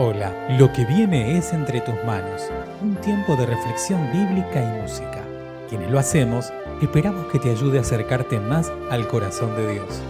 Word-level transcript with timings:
Hola, 0.00 0.46
lo 0.56 0.72
que 0.72 0.84
viene 0.84 1.36
es 1.36 1.52
entre 1.52 1.80
tus 1.80 1.96
manos, 2.04 2.52
un 2.80 2.94
tiempo 3.00 3.34
de 3.34 3.46
reflexión 3.46 4.00
bíblica 4.12 4.62
y 4.62 4.80
música. 4.80 5.24
Quienes 5.68 5.90
lo 5.90 5.98
hacemos, 5.98 6.52
esperamos 6.80 7.26
que 7.32 7.40
te 7.40 7.50
ayude 7.50 7.78
a 7.78 7.80
acercarte 7.80 8.38
más 8.38 8.70
al 8.92 9.08
corazón 9.08 9.56
de 9.56 9.72
Dios. 9.72 10.00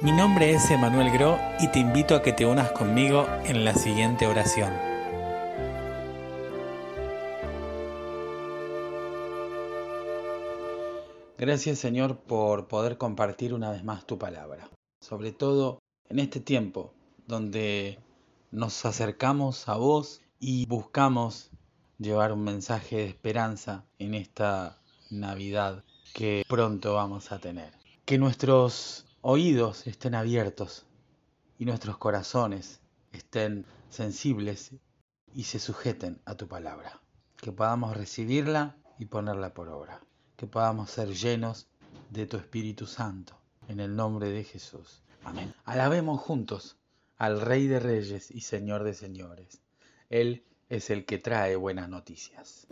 Mi 0.00 0.12
nombre 0.12 0.52
es 0.52 0.70
Emanuel 0.70 1.10
Gro 1.10 1.36
y 1.58 1.66
te 1.66 1.80
invito 1.80 2.14
a 2.14 2.22
que 2.22 2.32
te 2.32 2.46
unas 2.46 2.70
conmigo 2.70 3.26
en 3.44 3.64
la 3.64 3.74
siguiente 3.74 4.28
oración. 4.28 4.72
Gracias 11.36 11.80
Señor 11.80 12.18
por 12.18 12.68
poder 12.68 12.98
compartir 12.98 13.52
una 13.52 13.72
vez 13.72 13.82
más 13.82 14.06
tu 14.06 14.16
palabra. 14.16 14.68
Sobre 15.00 15.32
todo 15.32 15.80
en 16.08 16.18
este 16.18 16.40
tiempo 16.40 16.94
donde 17.26 17.98
nos 18.50 18.84
acercamos 18.84 19.68
a 19.68 19.76
vos 19.76 20.22
y 20.40 20.66
buscamos 20.66 21.50
llevar 21.98 22.32
un 22.32 22.44
mensaje 22.44 22.96
de 22.96 23.06
esperanza 23.06 23.84
en 23.98 24.14
esta 24.14 24.80
Navidad 25.10 25.84
que 26.14 26.44
pronto 26.48 26.94
vamos 26.94 27.32
a 27.32 27.38
tener. 27.38 27.72
Que 28.04 28.18
nuestros 28.18 29.06
oídos 29.20 29.86
estén 29.86 30.14
abiertos 30.14 30.86
y 31.58 31.64
nuestros 31.66 31.98
corazones 31.98 32.80
estén 33.12 33.66
sensibles 33.90 34.72
y 35.34 35.44
se 35.44 35.58
sujeten 35.58 36.20
a 36.24 36.34
tu 36.34 36.48
palabra. 36.48 37.02
Que 37.36 37.52
podamos 37.52 37.96
recibirla 37.96 38.76
y 38.98 39.06
ponerla 39.06 39.52
por 39.52 39.68
obra. 39.68 40.00
Que 40.36 40.46
podamos 40.46 40.90
ser 40.90 41.12
llenos 41.12 41.68
de 42.10 42.26
tu 42.26 42.36
Espíritu 42.36 42.86
Santo. 42.86 43.38
En 43.68 43.80
el 43.80 43.94
nombre 43.94 44.30
de 44.30 44.44
Jesús. 44.44 45.02
Amén. 45.28 45.54
Alabemos 45.66 46.22
juntos 46.22 46.78
al 47.18 47.42
Rey 47.42 47.66
de 47.66 47.80
Reyes 47.80 48.30
y 48.30 48.40
Señor 48.40 48.82
de 48.82 48.94
Señores. 48.94 49.60
Él 50.08 50.46
es 50.70 50.88
el 50.88 51.04
que 51.04 51.18
trae 51.18 51.54
buenas 51.54 51.90
noticias. 51.90 52.66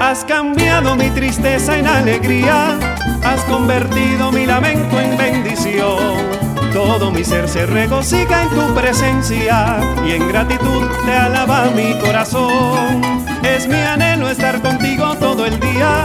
Has 0.00 0.24
cambiado 0.24 0.96
mi 0.96 1.10
tristeza 1.10 1.78
en 1.78 1.86
alegría, 1.86 2.76
has 3.22 3.44
convertido 3.44 4.32
mi 4.32 4.46
lamento 4.46 4.98
en 4.98 5.16
bendición. 5.16 6.45
Todo 6.76 7.10
mi 7.10 7.24
ser 7.24 7.48
se 7.48 7.64
regocija 7.64 8.42
en 8.42 8.50
tu 8.50 8.74
presencia 8.74 9.78
y 10.06 10.12
en 10.12 10.28
gratitud 10.28 10.82
te 11.06 11.16
alaba 11.16 11.70
mi 11.74 11.98
corazón. 12.00 13.00
Es 13.42 13.66
mi 13.66 13.80
anhelo 13.80 14.28
estar 14.28 14.60
contigo 14.60 15.16
todo 15.18 15.46
el 15.46 15.58
día, 15.58 16.04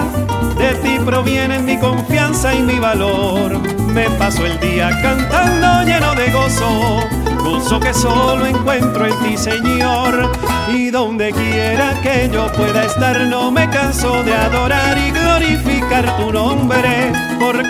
de 0.57 0.73
ti 0.75 0.97
proviene 1.03 1.59
mi 1.59 1.77
confianza 1.77 2.55
y 2.55 2.61
mi 2.61 2.79
valor. 2.79 3.59
Me 3.93 4.09
paso 4.11 4.45
el 4.45 4.57
día 4.61 4.89
cantando 5.01 5.83
lleno 5.83 6.15
de 6.15 6.31
gozo, 6.31 7.01
gozo 7.43 7.77
que 7.81 7.93
solo 7.93 8.45
encuentro 8.45 9.05
en 9.05 9.19
ti, 9.23 9.37
Señor. 9.37 10.31
Y 10.73 10.89
donde 10.89 11.33
quiera 11.33 11.99
que 12.01 12.29
yo 12.31 12.49
pueda 12.53 12.85
estar, 12.85 13.19
no 13.27 13.51
me 13.51 13.69
canso 13.69 14.23
de 14.23 14.33
adorar 14.33 14.97
y 14.97 15.11
glorificar 15.11 16.15
tu 16.15 16.31
nombre, 16.31 17.11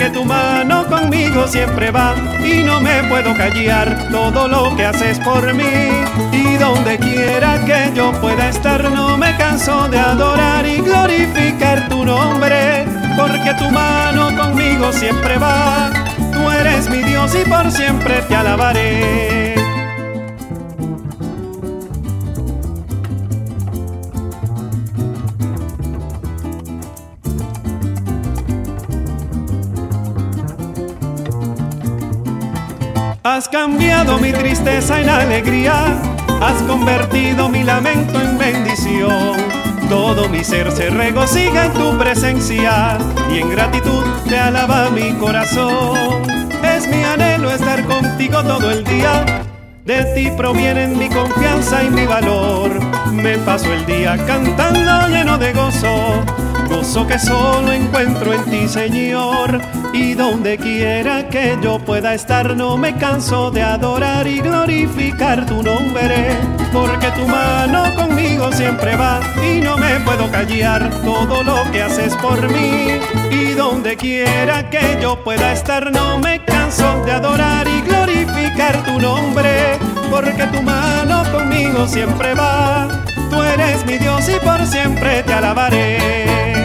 porque 0.02 0.18
tu 0.18 0.26
mano 0.26 0.88
conmigo 0.88 1.48
siempre 1.48 1.92
va 1.92 2.16
y 2.44 2.64
no 2.64 2.82
me 2.82 3.04
puedo 3.04 3.36
callar 3.36 4.08
todo 4.10 4.48
lo 4.48 4.76
que 4.76 4.86
haces 4.86 5.20
por 5.20 5.54
mí. 5.54 5.64
Y 6.32 6.58
donde 6.58 6.98
quiera 6.98 7.64
que 7.66 7.92
yo 7.94 8.12
pueda 8.20 8.50
estar, 8.50 8.84
no 8.90 9.16
me 9.18 9.36
canso 9.38 9.88
de 9.90 10.00
adorar 10.00 10.66
y 10.66 10.78
glorificar 10.78 11.88
tu 11.88 12.04
nombre, 12.04 12.86
porque 13.16 13.54
tu 13.60 13.70
mano 13.70 14.36
conmigo 14.36 14.92
siempre 14.92 15.38
va. 15.38 15.92
Tú 16.34 16.50
eres 16.50 16.90
mi 16.90 17.04
Dios 17.04 17.36
y 17.36 17.48
por 17.48 17.72
siempre 17.72 18.22
te 18.28 18.36
alabaré. 18.36 19.51
Has 33.24 33.48
cambiado 33.48 34.18
mi 34.18 34.32
tristeza 34.32 35.00
en 35.00 35.08
alegría, 35.08 35.74
has 36.42 36.60
convertido 36.64 37.50
mi 37.50 37.64
lamento 37.64 38.20
en 38.20 38.36
bendición. 38.40 39.38
Todo 39.88 40.28
mi 40.28 40.44
ser 40.44 40.72
se 40.72 40.90
regocija 40.90 41.68
en 41.68 41.74
tu 41.74 41.96
presencia 42.00 42.98
y 43.32 43.38
en 43.38 43.52
gratitud 43.52 44.04
te 44.28 44.40
alaba 44.40 44.90
mi 44.90 45.12
corazón. 45.20 46.24
Es 46.64 46.88
mi 46.88 47.04
anhelo 47.04 47.52
estar 47.52 47.86
contigo 47.86 48.42
todo 48.42 48.72
el 48.72 48.84
día. 48.86 49.44
De 49.86 50.04
ti 50.16 50.32
provienen 50.36 50.98
mi 50.98 51.08
confianza 51.08 51.84
y 51.84 51.92
mi 51.92 52.08
valor. 52.08 52.72
Me 53.12 53.38
paso 53.38 53.72
el 53.72 53.86
día 53.86 54.18
cantando 54.26 55.08
lleno 55.10 55.38
de 55.38 55.54
gozo 55.54 56.26
gozo 56.82 57.06
que 57.06 57.20
solo 57.20 57.72
encuentro 57.72 58.34
en 58.34 58.44
ti, 58.46 58.68
Señor. 58.68 59.62
Y 59.94 60.16
donde 60.16 60.58
quiera 60.58 61.30
que 61.30 61.56
yo 61.62 61.78
pueda 61.78 62.16
estar, 62.16 62.56
no 62.58 62.76
me 62.76 62.96
canso 62.98 63.52
de 63.52 63.62
adorar 63.62 64.26
y 64.26 64.40
glorificar 64.40 65.46
tu 65.46 65.62
nombre. 65.62 66.36
Porque 66.74 67.08
tu 67.12 67.28
mano 67.28 67.94
conmigo 67.96 68.52
siempre 68.52 68.96
va 68.96 69.20
y 69.44 69.60
no 69.60 69.78
me 69.78 70.00
puedo 70.00 70.32
callar 70.32 70.90
todo 71.04 71.44
lo 71.44 71.72
que 71.72 71.84
haces 71.84 72.16
por 72.16 72.50
mí. 72.52 73.00
Y 73.30 73.54
donde 73.54 73.96
quiera 73.96 74.70
que 74.70 74.98
yo 75.02 75.24
pueda 75.24 75.54
estar, 75.54 75.92
no 75.92 76.18
me 76.18 76.44
canso 76.46 77.04
de 77.06 77.12
adorar 77.12 77.68
y 77.68 77.82
glorificar 77.82 78.84
tu 78.86 79.00
nombre. 79.00 79.78
Porque 80.10 80.48
tu 80.48 80.62
mano 80.64 81.24
conmigo 81.32 81.88
siempre 81.88 82.34
va. 82.34 82.88
Tú 83.30 83.42
eres 83.44 83.86
mi 83.86 83.98
Dios 84.00 84.28
y 84.30 84.44
por 84.44 84.66
siempre 84.66 85.22
te 85.24 85.34
alabaré. 85.34 86.61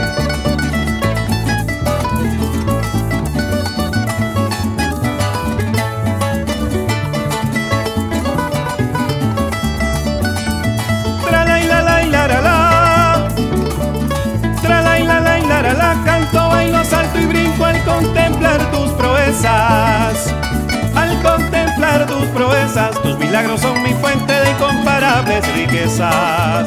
Milagros 23.36 23.60
son 23.60 23.82
mi 23.82 23.92
fuente 23.92 24.32
de 24.32 24.50
incomparables 24.50 25.54
riquezas. 25.54 26.66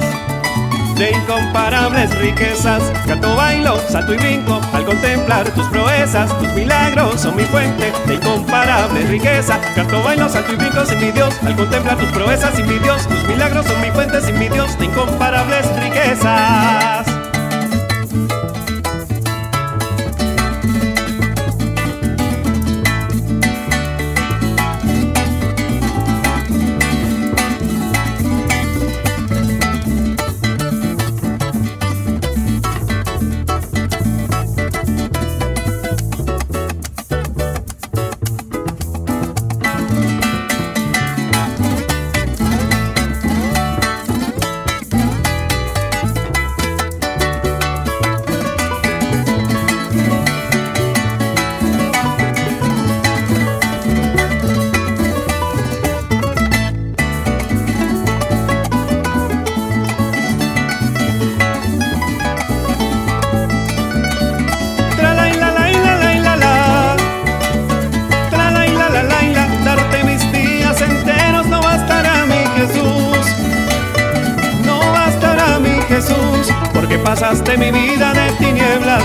De 0.96 1.09
incomparables 1.09 2.16
riquezas, 2.19 2.84
canto, 3.07 3.35
bailo, 3.35 3.80
salto 3.90 4.13
y 4.13 4.18
brinco 4.18 4.62
al 4.72 4.85
contemplar 4.85 5.50
tus 5.50 5.66
proezas, 5.69 6.30
tus 6.38 6.53
milagros 6.53 7.22
son 7.22 7.35
mi 7.35 7.44
fuente 7.46 7.91
de 8.06 8.13
incomparables 8.13 9.09
riquezas. 9.09 9.57
Canto, 9.74 10.03
bailo, 10.03 10.30
salto 10.30 10.53
y 10.53 10.57
brinco 10.57 10.85
sin 10.85 11.00
mi 11.00 11.12
Dios 11.12 11.34
al 11.44 11.56
contemplar 11.56 11.97
tus 11.97 12.09
proezas 12.09 12.53
sin 12.53 12.68
mi 12.68 12.78
Dios, 12.78 13.07
tus 13.07 13.24
milagros 13.24 13.66
son 13.66 13.81
mi 13.81 13.90
fuente 13.90 14.22
sin 14.22 14.38
mi 14.38 14.47
Dios 14.47 14.78
de 14.78 14.86
incomparables 14.86 15.66
riquezas. 15.81 17.09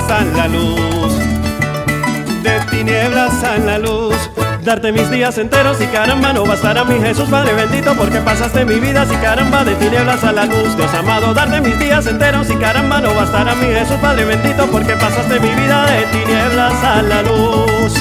La 0.09 0.49
luz. 0.49 1.13
De 2.43 2.61
tinieblas 2.71 3.43
a 3.43 3.59
la 3.59 3.79
luz. 3.79 4.15
Darte 4.63 4.93
mis 4.93 5.11
días 5.11 5.37
enteros 5.39 5.79
y 5.81 5.87
caramba 5.87 6.33
no 6.33 6.47
bastará 6.47 6.85
mi 6.85 6.99
Jesús 6.99 7.29
Padre 7.29 7.53
bendito 7.53 7.95
porque 7.95 8.21
pasaste 8.21 8.65
mi 8.65 8.81
vida 8.81 9.05
si 9.05 9.15
caramba 9.17 9.63
de 9.63 9.75
tinieblas 9.75 10.25
a 10.25 10.33
la 10.33 10.47
luz 10.47 10.75
Dios 10.75 10.93
amado 10.95 11.35
darte 11.35 11.61
mis 11.61 11.79
días 11.79 12.07
enteros 12.07 12.49
y 12.49 12.55
caramba 12.55 12.99
no 13.03 13.15
bastará 13.15 13.55
mi 13.57 13.67
Jesús 13.67 13.97
Padre 14.01 14.25
bendito 14.25 14.67
porque 14.69 14.95
pasaste 14.95 15.39
mi 15.39 15.51
vida 15.51 15.85
de 15.85 16.07
tinieblas 16.07 16.83
a 16.83 17.03
la 17.03 17.23
luz 17.25 17.93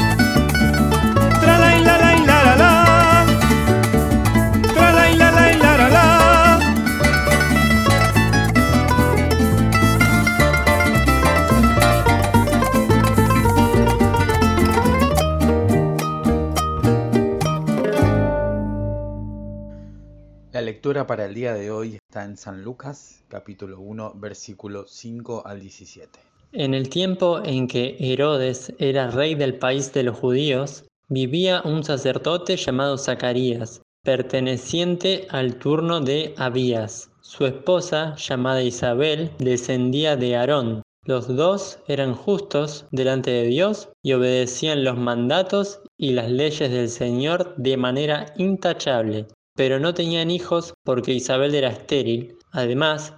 para 20.93 21.25
el 21.25 21.33
día 21.33 21.55
de 21.55 21.71
hoy 21.71 21.95
está 21.95 22.23
en 22.23 22.37
San 22.37 22.63
Lucas, 22.63 23.23
capítulo 23.27 23.79
1, 23.79 24.13
versículo 24.15 24.85
5 24.87 25.41
al 25.43 25.59
17. 25.59 26.19
En 26.51 26.75
el 26.75 26.87
tiempo 26.87 27.41
en 27.43 27.67
que 27.67 27.97
Herodes 27.99 28.71
era 28.77 29.09
rey 29.09 29.33
del 29.33 29.57
país 29.57 29.91
de 29.91 30.03
los 30.03 30.19
judíos, 30.19 30.85
vivía 31.09 31.63
un 31.65 31.83
sacerdote 31.83 32.57
llamado 32.57 32.99
Zacarías, 32.99 33.81
perteneciente 34.03 35.25
al 35.31 35.55
turno 35.55 35.99
de 35.99 36.35
Abías. 36.37 37.09
Su 37.21 37.47
esposa, 37.47 38.15
llamada 38.15 38.61
Isabel, 38.61 39.31
descendía 39.39 40.15
de 40.15 40.35
Aarón. 40.35 40.83
Los 41.05 41.27
dos 41.27 41.79
eran 41.87 42.13
justos 42.13 42.85
delante 42.91 43.31
de 43.31 43.47
Dios 43.47 43.89
y 44.03 44.13
obedecían 44.13 44.83
los 44.83 44.97
mandatos 44.99 45.81
y 45.97 46.11
las 46.11 46.29
leyes 46.29 46.71
del 46.71 46.89
Señor 46.89 47.55
de 47.57 47.77
manera 47.77 48.27
intachable. 48.37 49.25
Pero 49.55 49.79
no 49.79 49.93
tenían 49.93 50.31
hijos 50.31 50.73
porque 50.83 51.13
Isabel 51.13 51.53
era 51.53 51.69
estéril. 51.69 52.37
Además, 52.51 53.13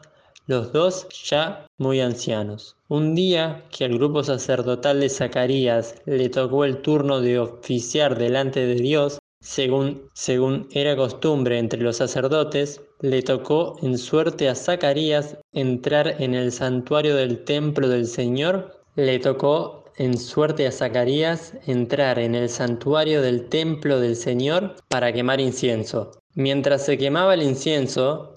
los 0.47 0.71
dos 0.73 1.07
ya 1.23 1.65
muy 1.77 2.01
ancianos. 2.01 2.75
Un 2.87 3.15
día 3.15 3.63
que 3.71 3.85
al 3.85 3.97
grupo 3.97 4.23
sacerdotal 4.23 4.99
de 4.99 5.09
Zacarías 5.09 5.95
le 6.05 6.29
tocó 6.29 6.65
el 6.65 6.81
turno 6.81 7.21
de 7.21 7.39
oficiar 7.39 8.17
delante 8.17 8.65
de 8.65 8.75
Dios, 8.75 9.19
según, 9.41 10.09
según 10.13 10.67
era 10.71 10.95
costumbre 10.95 11.57
entre 11.57 11.81
los 11.81 11.97
sacerdotes, 11.97 12.81
le 13.01 13.21
tocó 13.21 13.77
en 13.81 13.97
suerte 13.97 14.49
a 14.49 14.55
Zacarías 14.55 15.37
entrar 15.53 16.21
en 16.21 16.33
el 16.33 16.51
santuario 16.51 17.15
del 17.15 17.43
templo 17.43 17.87
del 17.87 18.05
Señor, 18.07 18.83
le 18.95 19.19
tocó 19.19 19.84
en 19.97 20.18
suerte 20.18 20.68
a 20.68 20.71
Zacarías 20.71 21.53
entrar 21.68 22.19
en 22.19 22.36
el 22.36 22.50
santuario 22.50 23.21
del 23.21 23.47
templo 23.47 24.00
del 24.00 24.15
Señor 24.15 24.75
para 24.89 25.13
quemar 25.13 25.39
incienso. 25.39 26.12
Mientras 26.33 26.86
se 26.86 26.97
quemaba 26.97 27.33
el 27.33 27.44
incienso, 27.44 28.33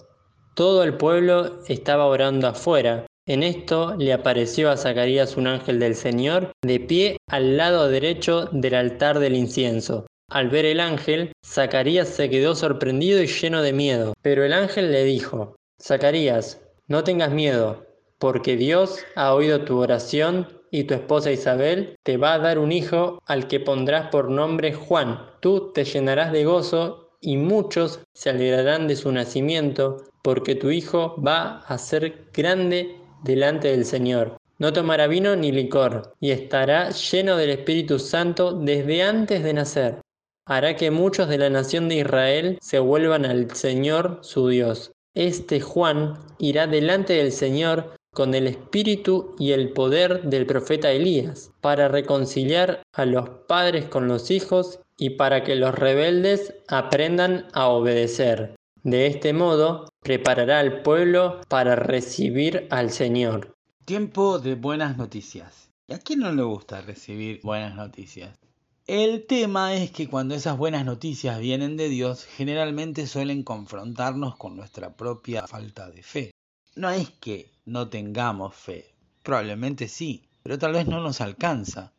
todo 0.55 0.83
el 0.85 0.95
pueblo 0.95 1.59
estaba 1.69 2.07
orando 2.07 2.47
afuera. 2.47 3.07
En 3.27 3.43
esto 3.43 3.95
le 3.97 4.13
apareció 4.13 4.71
a 4.71 4.77
Zacarías 4.77 5.37
un 5.37 5.47
ángel 5.47 5.79
del 5.81 5.95
Señor 5.95 6.53
de 6.65 6.81
pie 6.81 7.17
al 7.29 7.57
lado 7.57 7.89
derecho 7.89 8.47
del 8.53 8.75
altar 8.75 9.19
del 9.19 9.37
incienso. 9.37 10.07
Al 10.31 10.49
ver 10.49 10.65
el 10.67 10.81
ángel, 10.81 11.33
Zacarías 11.45 12.09
se 12.09 12.29
quedó 12.29 12.55
sorprendido 12.55 13.23
y 13.23 13.27
lleno 13.27 13.63
de 13.63 13.73
miedo. 13.73 14.15
Pero 14.23 14.45
el 14.45 14.53
ángel 14.53 14.93
le 14.93 15.05
dijo, 15.05 15.57
Zacarías, 15.83 16.61
no 16.87 17.05
tengas 17.05 17.33
miedo, 17.33 17.87
porque 18.19 18.57
Dios 18.57 18.99
ha 19.15 19.35
oído 19.35 19.65
tu 19.65 19.79
oración 19.79 20.58
y 20.71 20.85
tu 20.85 20.95
esposa 20.95 21.31
Isabel 21.31 21.97
te 22.03 22.17
va 22.17 22.35
a 22.35 22.39
dar 22.39 22.59
un 22.59 22.73
hijo 22.73 23.21
al 23.27 23.49
que 23.49 23.61
pondrás 23.61 24.09
por 24.11 24.31
nombre 24.31 24.73
Juan. 24.73 25.21
Tú 25.41 25.73
te 25.73 25.85
llenarás 25.85 26.33
de 26.33 26.45
gozo 26.45 27.11
y 27.21 27.37
muchos 27.37 28.01
se 28.15 28.31
alegrarán 28.31 28.87
de 28.87 28.97
su 28.97 29.11
nacimiento, 29.13 30.05
porque 30.23 30.55
tu 30.55 30.71
hijo 30.71 31.17
va 31.21 31.59
a 31.67 31.79
ser 31.79 32.29
grande 32.33 32.97
delante 33.25 33.69
del 33.69 33.85
Señor. 33.85 34.37
No 34.59 34.73
tomará 34.73 35.07
vino 35.07 35.37
ni 35.37 35.53
licor, 35.53 36.15
y 36.21 36.31
estará 36.31 36.91
lleno 36.91 37.37
del 37.37 37.51
Espíritu 37.51 37.99
Santo 37.99 38.53
desde 38.53 39.03
antes 39.03 39.43
de 39.45 39.53
nacer. 39.53 40.01
Hará 40.47 40.77
que 40.77 40.91
muchos 40.91 41.29
de 41.29 41.39
la 41.39 41.51
nación 41.51 41.89
de 41.89 41.97
Israel 41.97 42.59
se 42.61 42.79
vuelvan 42.79 43.25
al 43.25 43.55
Señor 43.55 44.19
su 44.23 44.49
Dios. 44.49 44.93
Este 45.15 45.61
Juan 45.61 46.19
irá 46.39 46.67
delante 46.67 47.15
del 47.15 47.33
Señor 47.33 47.98
con 48.13 48.35
el 48.35 48.47
espíritu 48.47 49.35
y 49.39 49.53
el 49.53 49.73
poder 49.73 50.23
del 50.25 50.47
profeta 50.47 50.91
Elías, 50.91 51.53
para 51.61 51.89
reconciliar 51.89 52.83
a 52.93 53.05
los 53.05 53.29
padres 53.47 53.87
con 53.87 54.09
los 54.09 54.31
hijos 54.31 54.81
y 54.97 55.11
para 55.11 55.45
que 55.45 55.55
los 55.55 55.75
rebeldes 55.75 56.55
aprendan 56.67 57.47
a 57.53 57.69
obedecer. 57.69 58.57
De 58.83 59.07
este 59.07 59.33
modo, 59.33 59.89
preparará 60.03 60.61
al 60.61 60.83
pueblo 60.83 61.41
para 61.49 61.77
recibir 61.77 62.67
al 62.71 62.91
Señor. 62.91 63.57
Tiempo 63.85 64.39
de 64.39 64.55
buenas 64.55 64.97
noticias. 64.97 65.71
¿Y 65.87 65.95
a 65.95 65.99
quién 65.99 66.21
no 66.21 66.33
le 66.33 66.43
gusta 66.43 66.81
recibir 66.81 67.41
buenas 67.43 67.75
noticias? 67.75 68.39
El 68.87 69.27
tema 69.27 69.75
es 69.75 69.91
que 69.91 70.09
cuando 70.09 70.35
esas 70.35 70.57
buenas 70.57 70.85
noticias 70.85 71.39
vienen 71.41 71.77
de 71.77 71.89
Dios, 71.89 72.25
generalmente 72.25 73.07
suelen 73.07 73.43
confrontarnos 73.43 74.37
con 74.37 74.57
nuestra 74.57 74.97
propia 74.97 75.47
falta 75.47 75.91
de 75.91 76.03
fe. 76.03 76.31
No 76.75 76.89
es 76.91 77.11
que 77.11 77.51
no 77.69 77.89
tengamos 77.89 78.55
fe, 78.55 78.95
probablemente 79.23 79.89
sí, 79.89 80.29
pero 80.43 80.59
tal 80.59 80.73
vez 80.73 80.87
no 80.87 81.01
nos 81.01 81.21
alcanza 81.21 81.93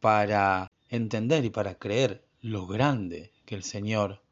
para 0.00 0.70
entender 0.90 1.44
y 1.44 1.50
para 1.50 1.76
creer 1.76 2.24
lo 2.40 2.66
grande 2.66 3.32
que 3.46 3.54
el 3.54 3.64
Señor 3.64 4.22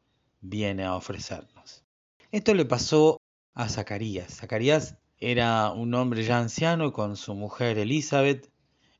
viene 0.41 0.83
a 0.83 0.95
ofrecernos. 0.95 1.83
Esto 2.31 2.53
le 2.53 2.65
pasó 2.65 3.19
a 3.55 3.69
Zacarías. 3.69 4.35
Zacarías 4.35 4.97
era 5.17 5.71
un 5.71 5.93
hombre 5.95 6.23
ya 6.23 6.37
anciano 6.39 6.93
con 6.93 7.17
su 7.17 7.33
mujer 7.33 7.77
Elizabeth, 7.79 8.51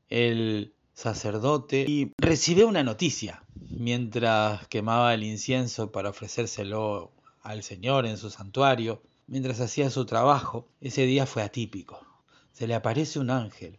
el 0.08 0.74
sacerdote, 0.94 1.84
y 1.88 2.12
recibió 2.18 2.66
una 2.66 2.82
noticia 2.82 3.44
mientras 3.54 4.66
quemaba 4.68 5.14
el 5.14 5.22
incienso 5.22 5.92
para 5.92 6.10
ofrecérselo 6.10 7.12
al 7.42 7.62
Señor 7.62 8.06
en 8.06 8.16
su 8.16 8.30
santuario, 8.30 9.02
mientras 9.26 9.60
hacía 9.60 9.90
su 9.90 10.06
trabajo. 10.06 10.68
Ese 10.80 11.06
día 11.06 11.26
fue 11.26 11.42
atípico. 11.42 12.00
Se 12.52 12.66
le 12.66 12.74
aparece 12.74 13.18
un 13.18 13.30
ángel 13.30 13.78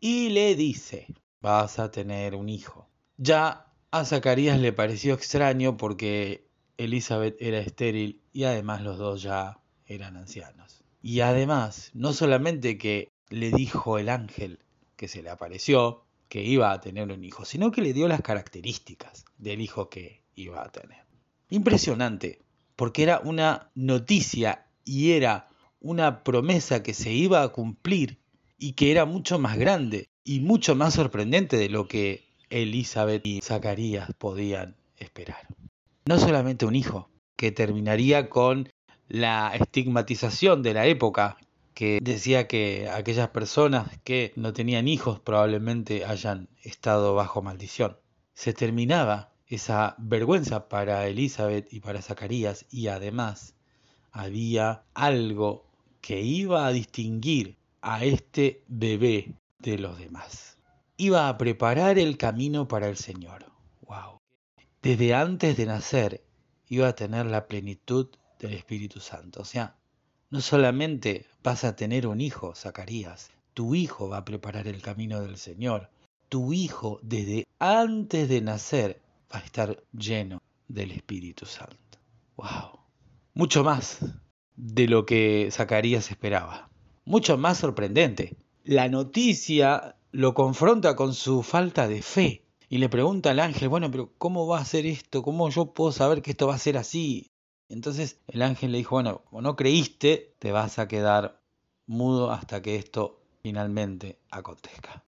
y 0.00 0.30
le 0.30 0.54
dice, 0.54 1.06
vas 1.40 1.78
a 1.78 1.90
tener 1.90 2.34
un 2.34 2.48
hijo. 2.48 2.88
Ya 3.16 3.72
a 3.90 4.04
Zacarías 4.04 4.58
le 4.58 4.72
pareció 4.72 5.14
extraño 5.14 5.76
porque 5.76 6.48
Elizabeth 6.78 7.36
era 7.40 7.58
estéril 7.58 8.20
y 8.32 8.44
además 8.44 8.82
los 8.82 8.98
dos 8.98 9.22
ya 9.22 9.60
eran 9.86 10.16
ancianos. 10.16 10.82
Y 11.02 11.20
además, 11.20 11.90
no 11.94 12.12
solamente 12.12 12.78
que 12.78 13.08
le 13.28 13.50
dijo 13.50 13.98
el 13.98 14.08
ángel 14.08 14.60
que 14.96 15.08
se 15.08 15.22
le 15.22 15.30
apareció 15.30 16.04
que 16.28 16.42
iba 16.42 16.72
a 16.72 16.80
tener 16.80 17.12
un 17.12 17.24
hijo, 17.24 17.44
sino 17.44 17.70
que 17.70 17.82
le 17.82 17.92
dio 17.92 18.08
las 18.08 18.22
características 18.22 19.24
del 19.38 19.60
hijo 19.60 19.88
que 19.88 20.22
iba 20.34 20.64
a 20.64 20.70
tener. 20.70 21.04
Impresionante, 21.50 22.40
porque 22.74 23.02
era 23.02 23.20
una 23.20 23.70
noticia 23.74 24.66
y 24.84 25.12
era 25.12 25.48
una 25.80 26.24
promesa 26.24 26.82
que 26.82 26.94
se 26.94 27.12
iba 27.12 27.42
a 27.42 27.48
cumplir 27.48 28.18
y 28.58 28.72
que 28.72 28.90
era 28.90 29.04
mucho 29.04 29.38
más 29.38 29.58
grande 29.58 30.08
y 30.24 30.40
mucho 30.40 30.74
más 30.74 30.94
sorprendente 30.94 31.56
de 31.56 31.68
lo 31.68 31.86
que 31.86 32.24
Elizabeth 32.50 33.26
y 33.26 33.40
Zacarías 33.40 34.10
podían 34.16 34.76
esperar. 34.96 35.46
No 36.06 36.18
solamente 36.18 36.66
un 36.66 36.74
hijo, 36.74 37.10
que 37.36 37.50
terminaría 37.50 38.30
con 38.30 38.70
la 39.08 39.52
estigmatización 39.54 40.62
de 40.62 40.74
la 40.74 40.86
época, 40.86 41.36
que 41.74 41.98
decía 42.00 42.46
que 42.46 42.88
aquellas 42.88 43.28
personas 43.30 43.90
que 44.04 44.32
no 44.36 44.52
tenían 44.52 44.88
hijos 44.88 45.20
probablemente 45.20 46.04
hayan 46.04 46.48
estado 46.62 47.14
bajo 47.14 47.42
maldición. 47.42 47.98
Se 48.32 48.52
terminaba 48.52 49.32
esa 49.46 49.96
vergüenza 49.98 50.68
para 50.68 51.06
Elizabeth 51.06 51.72
y 51.72 51.80
para 51.80 52.00
Zacarías 52.00 52.66
y 52.70 52.88
además 52.88 53.54
había 54.14 54.84
algo 54.94 55.66
que 56.00 56.22
iba 56.22 56.66
a 56.66 56.72
distinguir 56.72 57.56
a 57.82 58.02
este 58.04 58.64
bebé 58.66 59.34
de 59.58 59.78
los 59.78 59.98
demás 59.98 60.54
iba 60.96 61.28
a 61.28 61.38
preparar 61.38 61.98
el 61.98 62.16
camino 62.16 62.68
para 62.68 62.88
el 62.88 62.96
Señor. 62.96 63.46
Wow. 63.86 64.20
Desde 64.82 65.14
antes 65.14 65.56
de 65.56 65.66
nacer 65.66 66.24
iba 66.68 66.88
a 66.88 66.94
tener 66.94 67.26
la 67.26 67.46
plenitud 67.46 68.08
del 68.38 68.54
Espíritu 68.54 69.00
Santo. 69.00 69.42
O 69.42 69.44
sea, 69.44 69.76
no 70.30 70.40
solamente 70.40 71.26
vas 71.42 71.64
a 71.64 71.76
tener 71.76 72.06
un 72.06 72.20
hijo, 72.20 72.54
Zacarías, 72.54 73.30
tu 73.54 73.74
hijo 73.74 74.08
va 74.08 74.18
a 74.18 74.24
preparar 74.24 74.68
el 74.68 74.82
camino 74.82 75.20
del 75.20 75.36
Señor. 75.36 75.90
Tu 76.28 76.52
hijo 76.52 77.00
desde 77.02 77.46
antes 77.58 78.28
de 78.28 78.40
nacer 78.40 79.00
va 79.32 79.38
a 79.38 79.44
estar 79.44 79.82
lleno 79.92 80.42
del 80.68 80.92
Espíritu 80.92 81.46
Santo. 81.46 81.98
Wow. 82.36 82.83
Mucho 83.36 83.64
más 83.64 83.98
de 84.54 84.86
lo 84.86 85.06
que 85.06 85.48
Zacarías 85.50 86.12
esperaba. 86.12 86.70
mucho 87.04 87.36
más 87.36 87.58
sorprendente. 87.58 88.36
La 88.62 88.88
noticia 88.88 89.96
lo 90.12 90.34
confronta 90.34 90.94
con 90.94 91.14
su 91.14 91.42
falta 91.42 91.88
de 91.88 92.00
fe 92.00 92.46
y 92.68 92.78
le 92.78 92.88
pregunta 92.88 93.30
al 93.30 93.40
ángel, 93.40 93.68
bueno, 93.68 93.90
pero 93.90 94.12
¿cómo 94.18 94.46
va 94.46 94.60
a 94.60 94.64
ser 94.64 94.86
esto? 94.86 95.22
¿Cómo 95.22 95.50
yo 95.50 95.74
puedo 95.74 95.90
saber 95.90 96.22
que 96.22 96.30
esto 96.30 96.46
va 96.46 96.54
a 96.54 96.58
ser 96.58 96.78
así? 96.78 97.26
Entonces 97.68 98.20
el 98.28 98.42
ángel 98.42 98.70
le 98.70 98.78
dijo, 98.78 98.94
bueno, 98.94 99.22
como 99.24 99.42
no 99.42 99.56
creíste, 99.56 100.36
te 100.38 100.52
vas 100.52 100.78
a 100.78 100.86
quedar 100.86 101.42
mudo 101.86 102.30
hasta 102.30 102.62
que 102.62 102.76
esto 102.76 103.20
finalmente 103.42 104.20
acontezca. 104.30 105.04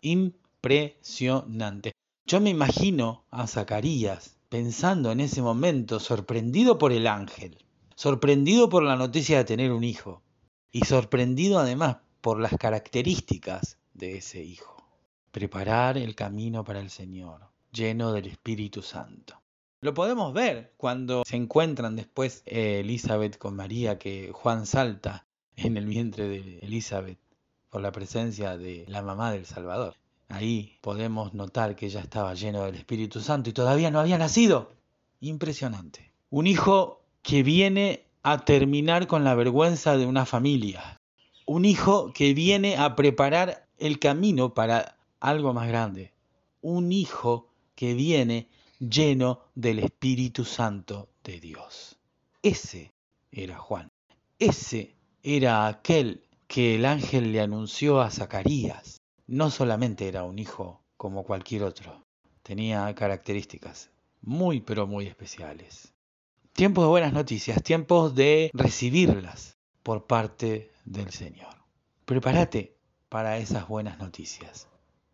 Impresionante. 0.00 1.90
Yo 2.24 2.40
me 2.40 2.50
imagino 2.50 3.24
a 3.32 3.48
Zacarías 3.48 4.38
pensando 4.48 5.10
en 5.10 5.18
ese 5.18 5.42
momento, 5.42 5.98
sorprendido 5.98 6.78
por 6.78 6.92
el 6.92 7.08
ángel, 7.08 7.63
sorprendido 7.94 8.68
por 8.68 8.82
la 8.82 8.96
noticia 8.96 9.38
de 9.38 9.44
tener 9.44 9.72
un 9.72 9.84
hijo 9.84 10.22
y 10.70 10.84
sorprendido 10.84 11.58
además 11.58 11.98
por 12.20 12.40
las 12.40 12.52
características 12.58 13.78
de 13.92 14.18
ese 14.18 14.42
hijo. 14.42 14.76
Preparar 15.30 15.98
el 15.98 16.14
camino 16.14 16.64
para 16.64 16.80
el 16.80 16.90
Señor, 16.90 17.40
lleno 17.72 18.12
del 18.12 18.26
Espíritu 18.26 18.82
Santo. 18.82 19.40
Lo 19.80 19.92
podemos 19.92 20.32
ver 20.32 20.72
cuando 20.76 21.24
se 21.26 21.36
encuentran 21.36 21.94
después 21.94 22.42
eh, 22.46 22.80
Elizabeth 22.80 23.36
con 23.36 23.54
María, 23.54 23.98
que 23.98 24.30
Juan 24.32 24.64
salta 24.64 25.26
en 25.56 25.76
el 25.76 25.86
vientre 25.86 26.26
de 26.26 26.58
Elizabeth 26.60 27.18
por 27.68 27.82
la 27.82 27.92
presencia 27.92 28.56
de 28.56 28.86
la 28.88 29.02
mamá 29.02 29.30
del 29.30 29.44
Salvador. 29.44 29.96
Ahí 30.28 30.78
podemos 30.80 31.34
notar 31.34 31.76
que 31.76 31.86
ella 31.86 32.00
estaba 32.00 32.34
lleno 32.34 32.64
del 32.64 32.76
Espíritu 32.76 33.20
Santo 33.20 33.50
y 33.50 33.52
todavía 33.52 33.90
no 33.90 34.00
había 34.00 34.16
nacido. 34.16 34.72
Impresionante. 35.20 36.12
Un 36.30 36.46
hijo 36.46 37.03
que 37.24 37.42
viene 37.42 38.04
a 38.22 38.44
terminar 38.44 39.06
con 39.06 39.24
la 39.24 39.34
vergüenza 39.34 39.96
de 39.96 40.04
una 40.04 40.26
familia. 40.26 41.00
Un 41.46 41.64
hijo 41.64 42.12
que 42.12 42.34
viene 42.34 42.76
a 42.76 42.96
preparar 42.96 43.66
el 43.78 43.98
camino 43.98 44.52
para 44.52 44.98
algo 45.20 45.54
más 45.54 45.66
grande. 45.66 46.12
Un 46.60 46.92
hijo 46.92 47.48
que 47.74 47.94
viene 47.94 48.48
lleno 48.78 49.40
del 49.54 49.78
Espíritu 49.78 50.44
Santo 50.44 51.08
de 51.24 51.40
Dios. 51.40 51.96
Ese 52.42 52.92
era 53.32 53.56
Juan. 53.56 53.90
Ese 54.38 54.94
era 55.22 55.66
aquel 55.66 56.22
que 56.46 56.74
el 56.74 56.84
ángel 56.84 57.32
le 57.32 57.40
anunció 57.40 58.02
a 58.02 58.10
Zacarías. 58.10 59.00
No 59.26 59.50
solamente 59.50 60.08
era 60.08 60.24
un 60.24 60.38
hijo 60.38 60.82
como 60.98 61.24
cualquier 61.24 61.62
otro, 61.62 62.04
tenía 62.42 62.94
características 62.94 63.90
muy 64.20 64.60
pero 64.60 64.86
muy 64.86 65.06
especiales. 65.06 65.93
Tiempos 66.54 66.84
de 66.84 66.88
buenas 66.88 67.12
noticias, 67.12 67.60
tiempos 67.64 68.14
de 68.14 68.48
recibirlas 68.54 69.58
por 69.82 70.06
parte 70.06 70.70
del 70.84 71.10
Señor. 71.10 71.52
Prepárate 72.04 72.76
para 73.08 73.38
esas 73.38 73.66
buenas 73.66 73.98
noticias. 73.98 74.68